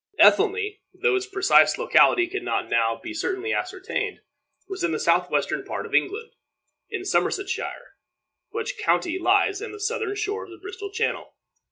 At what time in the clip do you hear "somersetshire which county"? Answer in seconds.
7.05-9.19